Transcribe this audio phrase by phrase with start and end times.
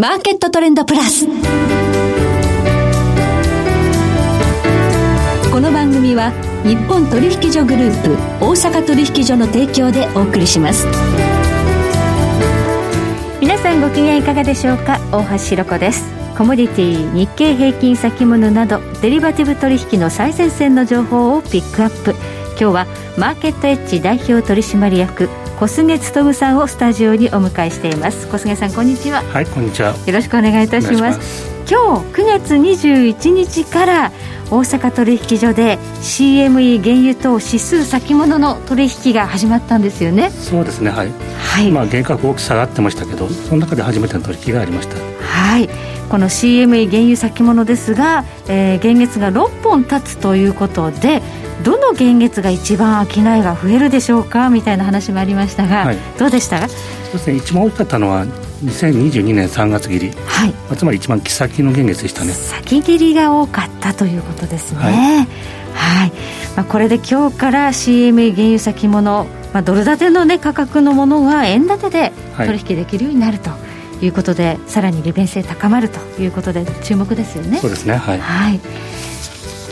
[0.00, 1.26] マーケットトレンドプラス。
[1.26, 1.32] こ
[5.58, 6.30] の番組は
[6.64, 10.86] 日本取引所グループ大阪取引所の提供でお送りします。
[13.40, 15.00] 皆さんご機嫌いかがでしょうか？
[15.10, 16.04] 大橋ろ子です。
[16.36, 22.14] コモディティ日経平均先物などデリバティブ取引の最前線の情報をピックアップ
[22.50, 22.86] 今日は
[23.16, 25.28] マーケットエッジ代表取締役
[25.58, 28.28] 小菅勉さんをスタジオにお迎えしています。
[28.28, 29.24] 小菅さんこんにちは。
[29.24, 29.88] はいこんにちは。
[30.06, 31.50] よろしくお願いいたします。
[31.68, 34.12] 今日9月21日から
[34.52, 40.30] 大阪取引所で CME 原油等指数先物の取引が始まったんですよね。
[40.30, 45.68] そうですねはい、はい、まあ原価大きく下がってましたけどその中で初めての取引がありましたはい。
[46.08, 51.20] この CME 原油先物ですが、えー、現月が6本立つということで
[51.64, 56.66] どの現月が一番商いが増えるでしょうかみたいな話もありましたが、はい、どうでした？
[56.68, 57.36] そうですね。
[57.36, 58.24] 一番大きかったのは
[58.64, 60.50] 2022年3月切り、はい。
[60.50, 62.32] まあ、つまり一番先の現月でしたね。
[62.32, 64.78] 先切りが多かったということですね。
[64.78, 66.12] はい、はい。
[66.56, 73.50] まあ、これで今日から CME 原油先物、まあ、ドル建ての、ね、価格のものが円建てで取引できるようになると。
[73.50, 73.52] い
[74.06, 77.58] うことでさらに利便性高まるということで注目ですよね。
[77.58, 77.96] そうですね。
[77.96, 78.60] はい、はい。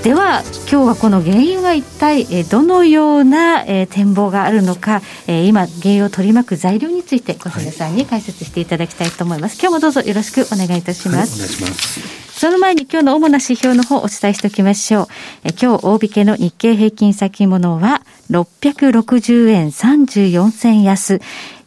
[0.03, 12.17] では今日はこの原油が一体、えどのような、え展望があるのか、え今原油を取り巻く材料について小菅さんに解説していただきたいと思います、はい、今日もどうぞよろしくお願いいたします、はい、お願いします。
[12.39, 15.07] その前に今日の主な指標の方をお伝えしておきましょう。
[15.43, 21.21] え今日大引けの日経平均先物は660円34銭安。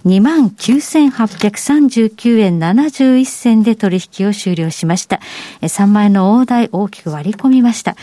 [0.06, 5.20] 29,839円71銭で取引を終了しました。
[5.62, 7.98] 3万円の大台大きく割り込みました。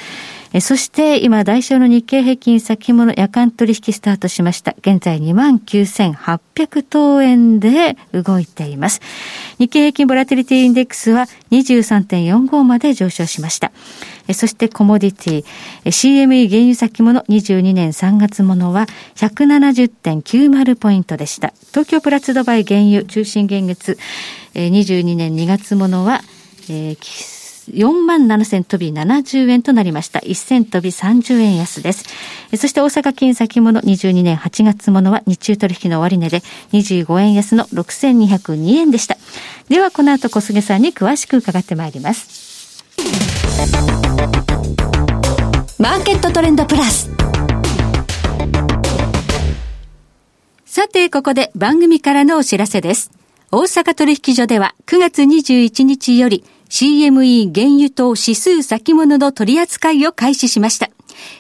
[0.61, 4.75] そして今、代償の日経平均先物夜間取引スタートしました。
[4.79, 9.01] 現在29,800等円で動いています。
[9.59, 13.73] 日経平均ボラティリティインデックスは23.45まで上昇しました。
[14.33, 15.45] そしてコモディティ、
[15.85, 18.87] CME 原油先物22年3月ものは
[19.17, 21.53] 170.90ポイントでした。
[21.71, 23.99] 東京プラスドバイ原油中心現月、
[24.55, 26.23] 22年2月ものは、
[26.71, 27.36] えー
[27.71, 30.21] 4万7000飛び70円となりました。
[30.21, 32.05] 1000飛び30円安です。
[32.57, 36.41] そして大阪金先物22年8月ものは日中取引の終値で
[36.73, 39.17] 25円安の6202円でした。
[39.69, 42.85] ではこの後小菅さんに詳しく伺ってまいります。
[45.79, 47.11] マーケットトレンドプラス。
[50.65, 53.11] さて、ここで番組からのお知らせです。
[53.51, 60.91] 大阪取引所では9月21日より CME 原油等指数先物の取り扱いを開始しました。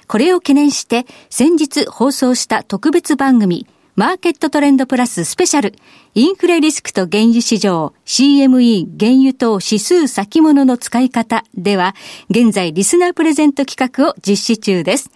[0.06, 3.66] これを懸念して先日放送した特別番組
[3.96, 5.74] マーケットトレンドプラススペシャル
[6.14, 11.94] インフレリスクと原油市場 CME 原油等指数先物の使い方では
[12.28, 15.10] 現在リスナープレゼント企画を実施中です。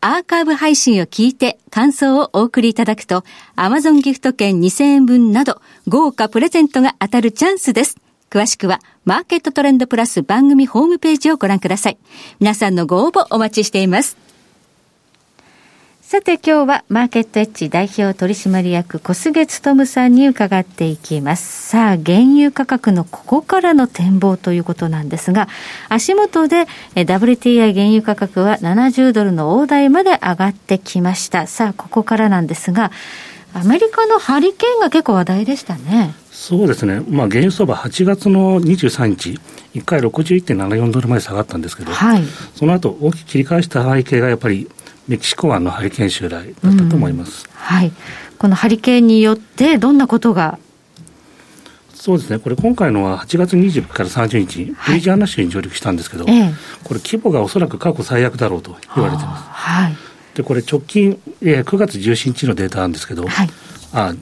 [0.00, 3.24] アーカイブ配信を聞いて感想をお送りいただくと
[3.56, 7.96] Amazon ギフト券2000円分など豪華プレゼントが当たるチャンスです。
[8.30, 11.98] 詳しくは、マーケットトレンドプラス番組ホームページをご覧ください。
[12.40, 14.18] 皆さんのご応募お待ちしています。
[16.02, 21.68] さて今日はマーケットエッジ代表取締役小菅勤さんに伺っていきます。
[21.68, 25.48] さあ、原油価格のここからの展望ということなんですが、
[25.90, 31.46] 足元で WTI 原油価格は70ドルの大台まで上がってきました。
[31.46, 32.90] さあ、ここからなんですが、
[33.54, 36.14] アメリカのハリケーンが結構話題でしたね。
[36.30, 39.38] そうですね、まあ、原油相場、8月の23日、
[39.74, 42.22] 1回61.74ドルまで下がったんですけど、はい、
[42.54, 44.68] その後大きく切り返した背景がやっぱり
[45.08, 47.92] メキシコ湾のハリケーン襲来だったと思います、はい、
[48.38, 50.58] このハリケーンによって、どんなことが？
[51.94, 56.54] そうですね、これ、今回のは8月20日から30日、ルイジアナ州に上陸したんですけど、はい、
[56.84, 59.44] これ、規模がおそらく過去最悪だろうと言われてます。
[59.50, 59.96] はい、
[60.38, 63.50] でこれ、直近、えー、9月17日のデータなんですけど、はい、
[63.92, 64.14] あ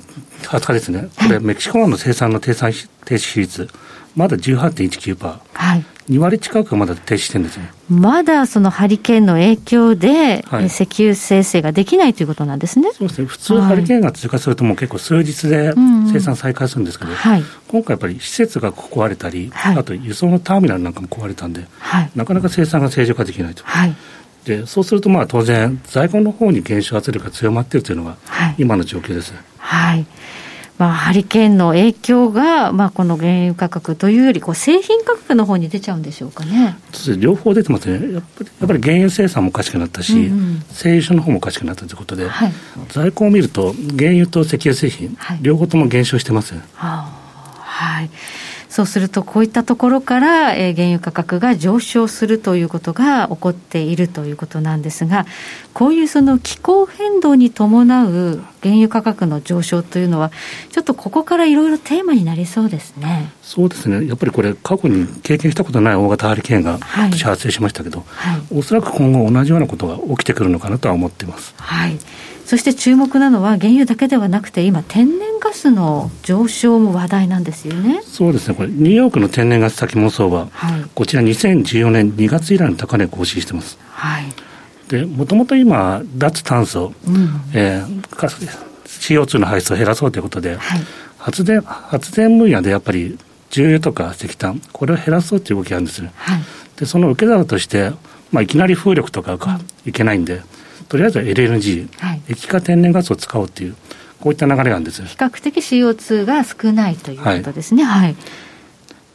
[0.44, 2.72] 20日ですね、これ、メキシコ湾の生産の停産
[3.04, 3.68] 停止比率、
[4.16, 7.70] まだ18.19%、はい、2割近くまだ停止してるんですね。
[7.90, 12.92] まだそのハリケーンの影響で、はい、石油生成ができないということなんですね。
[12.94, 13.26] そうですね。
[13.26, 15.74] 普通、ハリケーンが通過すると、もう結構数日で
[16.10, 21.66] 生産再開するんですけど、はい、今回やっぱり施設が壊れたり、はい、あと輸送のターミナルなんかも壊れたんで、
[22.14, 23.64] なかなか生産が正常化できないと。
[24.46, 28.16] でそうするとまあ当然、在庫の方に減少圧力が強まっているというのが、
[28.58, 29.34] 今の状況です。
[29.58, 30.06] はい。
[30.78, 36.76] まあ、ハリケーンの影響が、まあ、この原油価格というよりこう製品価格の方に出ちゃうんでしょうかね。
[37.18, 42.52] 両方出てますね、やっぱりやっぱり原油生産もおかしくなったし、うんうん、製油所の方もおかしくなったということで、はい、
[42.90, 46.54] 在庫を見ると、原油と石油製品、はい、両方とも減少してます。
[46.54, 47.10] はあ、
[47.62, 48.10] はい
[48.76, 55.24] そうすると、こういったところから、えー、原油価格が上昇するということが起こっているということなんですが、
[55.72, 60.30] こういうその気候変動に伴う原油価格の上昇というのは、
[60.72, 63.32] ちょっとここからいろいろテーマになりそうですね。
[63.40, 64.06] そうですね。
[64.06, 71.54] やっぱりこれ、過去に経験したことない大型ハリケーンが今年発生しましたけど、はいはい、おそらく今後同じようなことが起きてくるのかなとは思っています。
[71.56, 71.96] はい。
[72.46, 78.02] そして注目なのは、原油だけではなくて、今、天然ガスの上昇も話題なんですよね。
[78.04, 83.76] そうですね、これ、ニューヨークの天然ガス先物相場、はい、こちら、2014年2月以来の高値更新してます。
[83.90, 84.26] はい。
[84.88, 88.56] でもともと今、脱炭素、うん、えー、
[88.86, 90.80] CO2 の排出を減らそうということで、はい、
[91.18, 93.18] 発電発電分野でやっぱり
[93.50, 96.40] 重油とか石炭、これを減らそうという動きがあるんですよ、はい、
[96.78, 97.90] でその受け皿として、
[98.30, 100.42] まあ、いきなり風力とかがいけないんで、うん
[100.88, 103.74] とりあえずは LNG、はい、液化天然ガスを使おうという、
[104.20, 107.84] こういった流れなんです比較的 CO2 が少ないということですね。
[107.84, 108.16] はい、はい、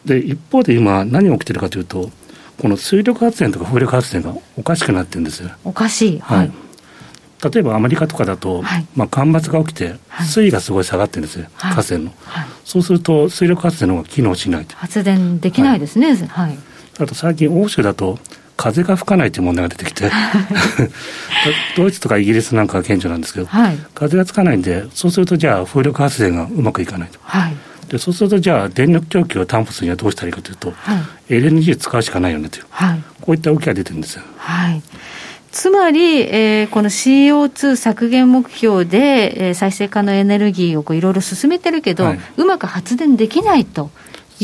[0.06, 2.12] で一方で今、何が起きてるかというと、
[2.62, 5.50] この水力発電とか風力発電がおかしくなってるんですよ。
[5.64, 6.52] おかしい、はい、
[7.44, 16.58] 例えばアメリカとかだと、はい、まあ、干ばつが起きて、水位がすごい下がってるんですよ、はい、河川の、はい、そうすると水力発電の方が機能しない発電できないですね、はい、
[17.00, 18.20] あと最近、欧州だと、
[18.62, 20.12] 風が吹かないという問題が出てきて。
[21.76, 27.18] ドイツとかイギリスなんかが顕著なんですけど、はい、風がつかないんで、そうするとじゃあ風力発電がうまくいかないと。
[27.24, 27.56] はい。
[27.90, 30.96] でそうするとじゃあ電力供給を担保するにはどうしたらいいかというと、は
[31.30, 34.24] い、LNG 使うしかないよねという、はい、こういった動きが出てるんですよ。
[34.38, 34.82] はい。
[35.52, 43.90] つまり、えー、この CO2 削減目標で、えー、再生可能エネルギーをこういろいろ進めてるけど、はい、うまく発電できないと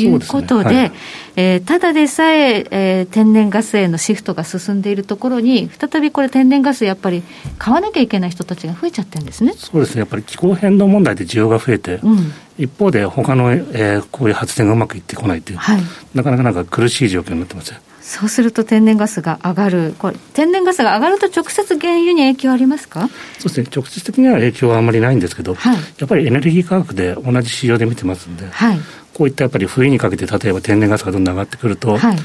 [0.02, 0.80] いうことで、でね。
[0.80, 0.92] はい、
[1.36, 7.24] えー、ただでさええー、天然ガスへのシフトが進んでいるところに、再びこれ、天然ガス、やっぱり
[7.58, 9.54] 買わなきゃいけない人たちが増えちゃってるんですね。
[9.56, 15.82] そうですね、やっぱり気候変動問題で需要が増えて、うん、一方で他の、えー、こういう発電がうまくいってこないという、はい、
[16.14, 23.10] なかなかなんか苦しい状況になってますそうすると天然ガスが上がる、これ、天然ガスが上がると直接原油に影響ありますか？
[23.38, 28.80] そうですね、直接的には影響はあんまりないんですけど、はい、やっぱりエネルギー価格で同じ市場で見てますんで、はい、
[29.18, 32.20] こういったやっぱり冬にかけて、例えば天然ガスがどんどん上がってくると、はい、原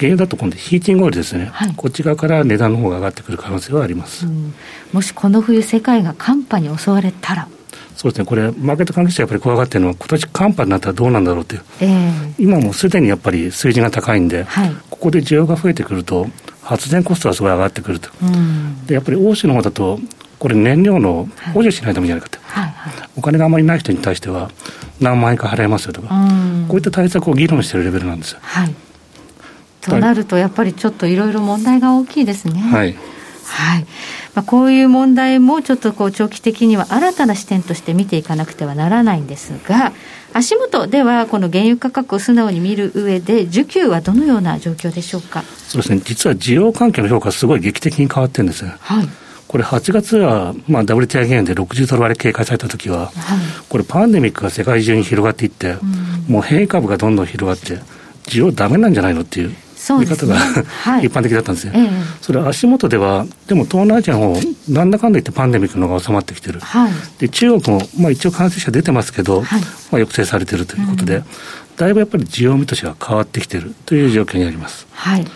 [0.00, 4.52] 油だと今度、ヒーティングオイルですね、はい、こっち側から値段の方が上がってくる可能性はあります、うん、
[4.92, 7.46] もしこの冬、世界が寒波に襲われたら。
[7.94, 16.26] そうですね、これ、マーケット関係者やっぱり怖がってるのは、今年寒波になったらどうなんだろうという、えー、今もすでにやっぱり数字が高いんで、はい、ここで需要が増えてくると、
[16.62, 20.00] 発電コストがすごい上がってくると、うん、でやっぱり欧州の方だと、
[20.40, 24.50] これ、燃料の補助しないといいんじゃないかと、はいはい、お金があまりない人に対しては、
[25.00, 26.08] 何万円か払えますよとか、
[26.68, 28.38] こういった対策を議論しているレベルなんですよ。
[28.42, 28.74] はい、
[29.80, 32.60] となると、やっぱりちょっといろいろ問題が大きいですね。
[32.60, 32.96] はい。
[33.44, 33.86] はい。
[34.34, 39.92] まあ、こういう問題もちょっとこう長期的には新たな視点として見ていかなくてはならないんですが、
[40.32, 45.42] 足元ではこの原油価格を素直に見る上で、需給はどのような状況でしょうか？
[45.68, 48.64] そうですね、実は需要関係の評価、すごい劇的に変わってるんです。
[48.64, 49.08] はい
[49.52, 53.12] これ8月は、まあ、WTI 減で60ドル割れ警戒されたときは、はい、
[53.68, 57.84] これパンデミックが世界中に広がっていって、うん、もう変異株がどんどん広がって、
[58.30, 59.54] 需要だめなんじゃないのっていう
[60.00, 60.40] 見方が、ね
[60.84, 61.74] はい、一般的だったんですよ。
[61.76, 61.90] ええ、
[62.22, 64.40] それ足元では、でも東南アジアの方、
[64.70, 66.58] なんだかんだ言ってパンデミックの方が収まってきてる。
[66.60, 71.24] はい、で、中国も、まあ一応感染者出てますけど、はい、まあ抑制されてるということで、うん、
[71.76, 74.86] だいぶやっぱり需要見通しが変わってきてるという状況にあります。
[74.92, 75.26] はい。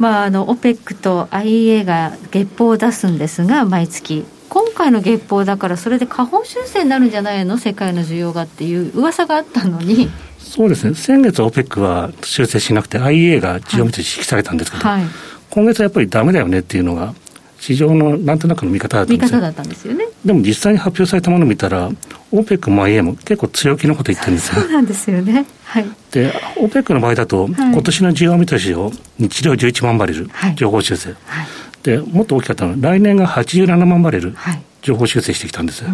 [0.00, 4.24] まあ、あの OPEC と IEA が月報を出すんですが、毎月。
[4.48, 10.08] 今回の月報だから、それで下方修正になるんじゃないの、世界の需要がっていう噂があったのに。
[10.38, 15.02] そうですね、先月、OPEC は修正しなくて、IEA が需要見通し引き下げたんですけど、はい、
[15.50, 17.14] 今月はやっぱりだめだよねっていうのが、
[17.60, 19.38] 市場のなんとなくの見方だったんですよ。
[19.38, 20.06] 見方だったんですよね。
[20.24, 21.90] でも実際に発表されたものを見たら、
[22.32, 24.62] OPEC も IEA も結構強気のこと言ってるんですよ。
[24.62, 25.44] そうなんですよね。
[25.64, 25.86] はい。
[26.10, 31.10] で、OPEC の場合だと、はい、今年の需要見通しを日量11万バレル、はい、情報修正。
[31.10, 31.46] はい、
[31.82, 34.34] で、もっと大きかったのは、来年が87万バレル、
[34.80, 35.90] 情報修正してきたんですよ。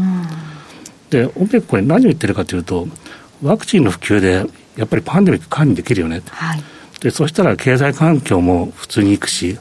[1.10, 2.86] で、OPEC これ何を言ってるかというと、
[3.42, 4.46] ワクチンの普及で、
[4.76, 6.22] やっぱりパンデミック管理できるよね。
[6.30, 6.62] はい、
[7.00, 9.58] で、そしたら経済環境も普通にいくし、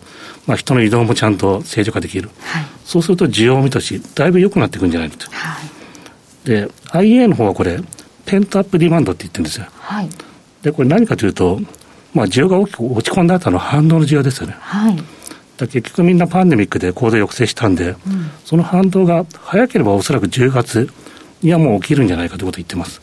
[0.48, 5.32] まあ、人の移動もちゃんと正常化できる、はい、そうすると需要見通し、だいぶ良くなっていくんじゃないかと。
[5.32, 5.58] は
[6.46, 7.80] い、で、IA の方はこれ、
[8.26, 9.68] ペントアップディマンドって言ってるんですよ。
[9.72, 10.10] はい、
[10.62, 11.60] で、これ何かというと、
[12.14, 14.56] まあ、需要が大きく落ち込んだ後の反動の需要ですよね。
[14.60, 14.96] はい、
[15.58, 17.98] だ結局みんなパンデミックで行動抑制したんで、うん、
[18.46, 20.90] その反動が早ければおそらく10月
[21.42, 23.02] にはもう起きるんじゃないかということを言ってます。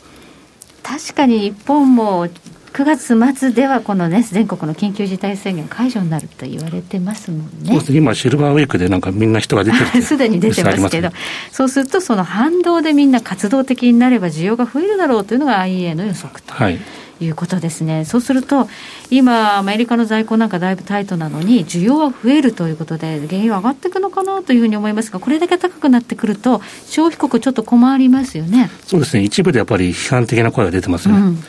[0.81, 2.27] 確かに日本も
[2.73, 7.79] 9月末ではこのね全国の緊急事態宣言解除になると言われてますもんね。
[7.89, 11.11] 今シルバーウィークでなんかみんな人が出てる すでに出てますけど、
[11.51, 16.53] そうするとその反動でみんな活動的になれば需要が増えるだろうというのが IEA の予測と。
[16.53, 16.79] はい
[17.21, 18.05] いうことですね。
[18.05, 18.67] そうすると、
[19.09, 28.69] 今、アメリカの在庫なんかだいぶタイトなのに、需要は増えるということで、原油上がっていくのかなというふうに思いますが、これだけ高くなってくると、消費国、ちょっと困りますよね。
[28.85, 31.15] そうですね、一部でやっぱり批判的な声が出てますね。
[31.15, 31.43] うん、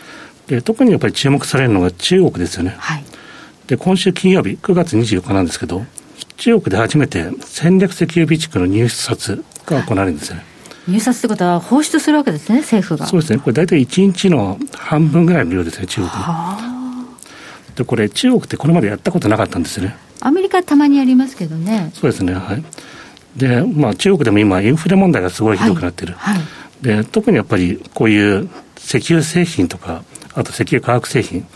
[0.47, 2.75] で特にやっぱり注目されるのが中国ですよね。
[2.79, 3.05] はい、
[3.67, 5.85] で今週金曜日、9月24日なんですけど、
[6.37, 10.41] 中国で初めて戦略石油備蓄の入札が行われるんですよね。
[10.43, 10.55] はい
[10.87, 13.07] 入札ってことは放出するわけですね、政府が。
[13.07, 16.11] そうですね、これ大体1日の半分ぐらいの量ですね、中国
[17.75, 19.97] で、これ、中国ってこれまでやったことなかったんですよね。
[20.21, 21.91] アメリカたまにやりますけどね。
[21.95, 22.63] そうですね、はい。
[23.37, 26.15] で、まあ、中国でも今、インフレ問題がすごいひどくなってる。
[26.19, 30.03] はいはい、で、特にやっぱりこういう石油製品とか、
[30.35, 31.47] あと石油化学製品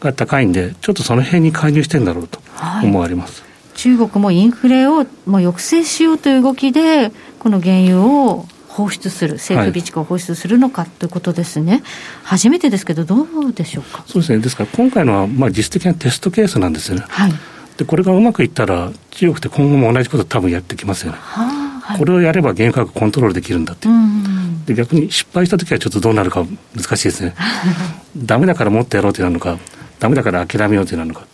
[0.00, 2.40] が高いんで、はい、ちょっとその辺に介入してるんだろうと
[2.82, 3.42] 思われます。
[3.74, 11.82] 中国もインフレをもう抑制しようという動きで、この原油を放出する、政府備蓄を放出するのかということですね、はい、
[12.24, 14.04] 初めてですけど、どうでしょうか？
[14.06, 17.04] そうですね、ですから今回のはまあ実質的なテストケースなんですよね。
[17.08, 17.32] はい、
[17.76, 21.18] でこれがうまくいったら、中国って今後も同じこと多分やってきますよね。
[21.20, 21.46] はあ
[21.86, 23.88] はい、これをやれば原価格コントロールできるんだって。
[24.66, 26.44] で逆に失敗したときはちょっとどうなるか
[26.74, 27.34] 難しいですね。
[28.16, 29.58] だめだからもっとやろうってなるのか、
[30.00, 31.26] だめだから諦めようってなるのか。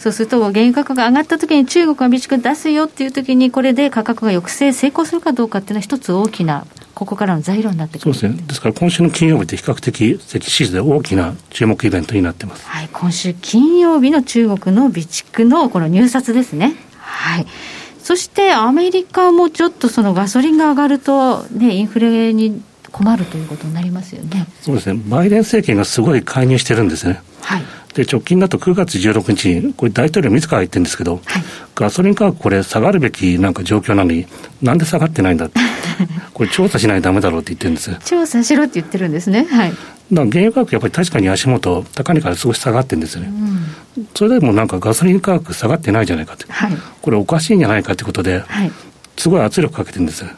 [0.00, 16.74] そうすると、原油価格が上がったときに中国が備蓄出すよっていうときに、これで価格が抑制成功するかどうかっていうのは、一つ大きな、ここからの材料になってくるそうですね、ですから今週の金曜日って比較的、石シーズで大きな注目イベントになってます、はい、今週金曜日の中国の備蓄のこの入札ですね。
[16.96, 17.46] はい
[18.02, 24.46] そしてアメリカもちょっとそのガソリンが上がると、ね、インフレに困るということになりますよね。
[24.62, 25.00] そうですね。
[25.06, 27.20] バイデン政権がすごい介入してるんですね。
[27.42, 27.62] はい。
[27.94, 31.42] で、直近だと9月16日に、これ大統領自ら言ってるんですけど、はい、
[31.74, 34.26] ガソリン価格これ下がるべきなんか状況なのに、
[34.62, 35.60] なんで下がってないんだって。
[36.32, 37.96] これ調査しないとダメだろうって言ってるんです。
[38.04, 39.46] 調査しろって言ってるんですね。
[39.50, 39.70] はい。
[39.70, 39.78] だか
[40.12, 43.28] ら原油価格やっぱり確かに足元、高値から少し下がってるんですよね。
[43.96, 46.46] うん、それでもなんかガソリン価格下がってないじゃないかって。
[46.48, 48.72] はい、これおかしいんじゃないかってことで、はい、
[49.16, 50.24] すごい圧力かけてるんです。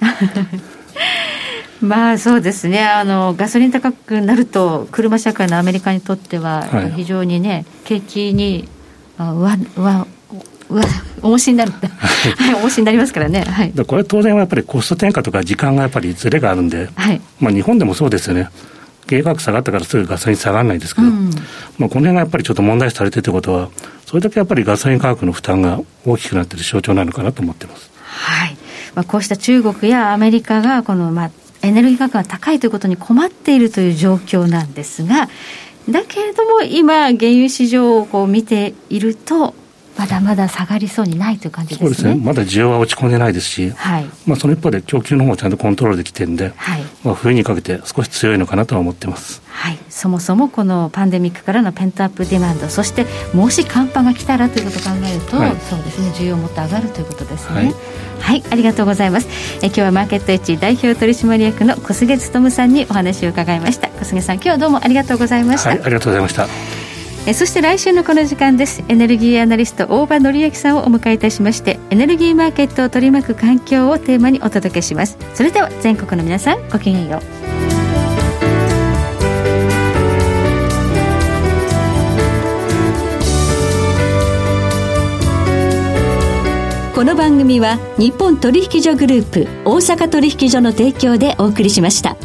[1.81, 6.65] まあそうですねあの、ガソリン高くなると、車社会のアメリカにとっては、
[6.95, 8.69] 非常にね、景気に、
[9.19, 10.07] あうわ、うわ、うわ、
[11.23, 17.21] 重しになる、はい、重しになりますからね、はい、これ、当然はやっぱりコスト転嫁とか時間がやっぱりずれがあるんで、はい。
[17.41, 18.49] まあ、日本でもそうですよね、
[19.09, 21.31] 原油価格下がったからすぐガソリン下がらないですけど、うん、
[21.79, 23.69] まあ、この辺がやっぱりちょっと問題視されてるということは、
[24.07, 27.91] それだけやっぱりガソリン価格の負担が大きくなっている象徴なのかなと思ってます。
[28.05, 28.57] はい。
[28.95, 31.31] まあ、こうした中国やアメリカがこの、まあ、
[31.63, 35.29] エネルギー価格が高いということに困っているという状況なんですが、
[35.89, 39.55] だけれども今、原油市場をこう見ていると、
[39.97, 41.87] まだまだ下がりそうにないという感じですね。
[41.87, 42.25] そうですね。
[42.25, 49.43] まだ需要は落ち込んでないですし、はい、まあその一方で供給の方をちゃんとコントロールできてるんで、はい、まあ冬にかけて少し強いのかなとは思ってます。
[49.49, 49.79] はい。
[49.89, 57.55] そもそもこのパンデミックからのペントアップデマンド、そしてもし寒波が来たらということを考えると、はい、そうですね、需要もっと上がるということですね。
[57.55, 57.75] はい
[58.23, 59.29] はい、ありがとうございます。
[59.63, 63.89] え今日はマーケットエッジ代表取締役の小菅勤さんにお話を伺いました。
[63.89, 65.71] 小菅さん、今日はどうもありがとうございました。
[65.71, 66.82] はい、ありがとうございました。
[67.25, 68.83] えそして来週のこの時間です。
[68.89, 75.17] エネルギーアナリスト大場紀之さんをお迎えいたしましてエネルギーマーケットを取り巻く環境をテーマにお届けします。
[75.35, 77.23] それでは全国の皆さんごきげんよう。
[86.95, 92.17] この番組は日本取引所グループ大阪取引所の提供でお送りしました。